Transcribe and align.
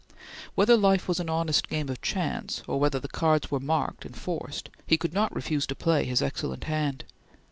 Whether 0.55 0.77
life 0.77 1.07
was 1.07 1.19
an 1.19 1.29
honest 1.29 1.69
game 1.69 1.87
of 1.87 2.01
chance, 2.01 2.63
or 2.65 2.79
whether 2.79 2.99
the 2.99 3.07
cards 3.07 3.51
were 3.51 3.59
marked 3.59 4.03
and 4.03 4.15
forced, 4.17 4.71
he 4.87 4.97
could 4.97 5.13
not 5.13 5.35
refuse 5.35 5.67
to 5.67 5.75
play 5.75 6.05
his 6.05 6.23
excellent 6.23 6.63
hand. 6.63 7.03